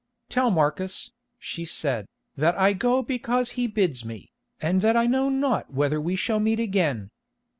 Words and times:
"Tell 0.29 0.49
Marcus," 0.49 1.11
she 1.37 1.63
said, 1.63 2.07
"that 2.35 2.57
I 2.57 2.73
go 2.73 3.03
because 3.03 3.51
he 3.51 3.67
bids 3.67 4.03
me, 4.03 4.31
and 4.59 4.81
that 4.81 4.97
I 4.97 5.05
know 5.05 5.29
not 5.29 5.71
whether 5.75 6.01
we 6.01 6.15
shall 6.15 6.39
meet 6.39 6.59
again. 6.59 7.11